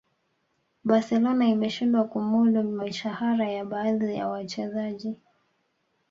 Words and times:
barcelona 0.89 1.45
imeshindwa 1.47 2.03
kuumudu 2.03 2.63
mishahara 2.63 3.47
ya 3.51 3.65
baadhi 3.65 4.15
ya 4.15 4.27
wachezaji 4.27 5.17